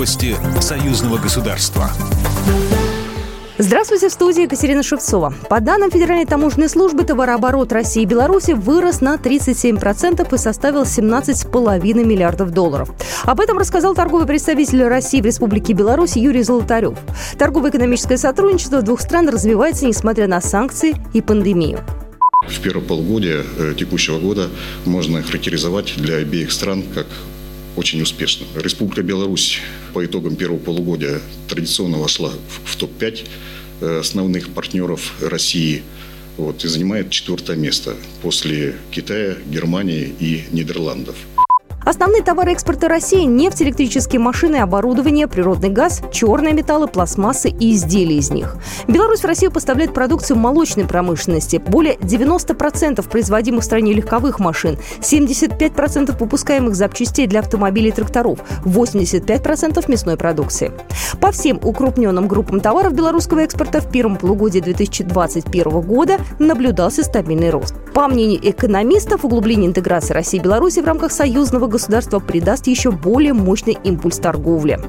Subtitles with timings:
[0.00, 1.90] Новости союзного государства.
[3.58, 5.34] Здравствуйте, в студии Екатерина Шевцова.
[5.50, 12.02] По данным Федеральной таможенной службы, товарооборот России и Беларуси вырос на 37% и составил 17,5
[12.02, 12.88] миллиардов долларов.
[13.24, 16.96] Об этом рассказал торговый представитель России в Республике Беларусь Юрий Золотарев.
[17.36, 21.80] Торгово-экономическое сотрудничество двух стран развивается, несмотря на санкции и пандемию.
[22.48, 24.48] В первое полугодие э, текущего года
[24.86, 27.06] можно характеризовать для обеих стран как
[27.76, 28.46] очень успешно.
[28.56, 29.60] Республика Беларусь
[29.92, 32.32] по итогам первого полугодия традиционно вошла
[32.64, 33.26] в топ-5
[33.80, 35.82] э, основных партнеров России
[36.36, 41.16] вот, и занимает четвертое место после Китая, Германии и Нидерландов.
[41.84, 48.18] Основные товары экспорта России– нефть, электрические машины, оборудование, природный газ, черные металлы, пластмассы и изделия
[48.18, 48.56] из них.
[48.86, 51.56] Беларусь в Россию поставляет продукцию молочной промышленности.
[51.56, 59.90] Более 90% производимых в стране легковых машин, 75% выпускаемых запчастей для автомобилей и тракторов, 85%
[59.90, 60.72] мясной продукции.
[61.20, 67.74] По всем укрупненным группам товаров белорусского экспорта в первом полугодии 2021 года наблюдался стабильный рост.
[67.94, 73.32] По мнению экономистов, углубление интеграции России и Беларуси в рамках союзного государства придаст еще более
[73.32, 74.80] мощный импульс торговле.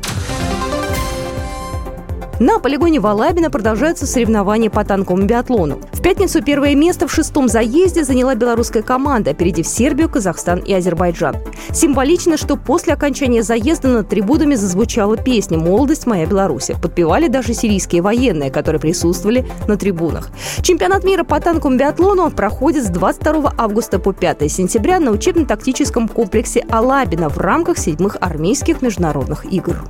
[2.41, 5.79] На полигоне Валабина продолжаются соревнования по танковому биатлону.
[5.93, 11.35] В пятницу первое место в шестом заезде заняла белорусская команда, опередив Сербию, Казахстан и Азербайджан.
[11.71, 16.71] Символично, что после окончания заезда над трибунами зазвучала песня «Молодость моя Беларусь».
[16.81, 20.31] Подпевали даже сирийские военные, которые присутствовали на трибунах.
[20.63, 26.65] Чемпионат мира по танковому биатлону проходит с 22 августа по 5 сентября на учебно-тактическом комплексе
[26.71, 29.83] Алабина в рамках седьмых армейских международных игр.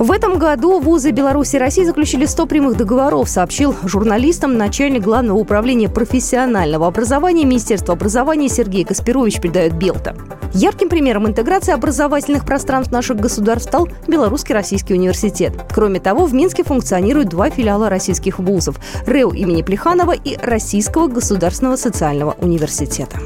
[0.00, 5.36] В этом году вузы Беларуси и России заключили 100 прямых договоров, сообщил журналистам начальник Главного
[5.36, 10.16] управления профессионального образования Министерства образования Сергей Каспирович, передает Белта.
[10.54, 15.52] Ярким примером интеграции образовательных пространств наших государств стал Белорусский российский университет.
[15.70, 21.76] Кроме того, в Минске функционируют два филиала российских вузов– РЭУ имени Плеханова и Российского государственного
[21.76, 23.18] социального университета.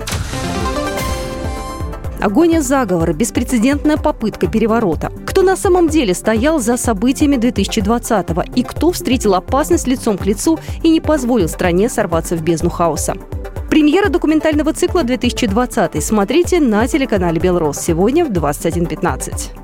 [2.25, 5.13] Агония заговора, беспрецедентная попытка переворота.
[5.27, 10.59] Кто на самом деле стоял за событиями 2020-го и кто встретил опасность лицом к лицу
[10.83, 13.15] и не позволил стране сорваться в бездну хаоса.
[13.69, 19.64] Премьера документального цикла 2020 смотрите на телеканале «Белрос» сегодня в 21.15.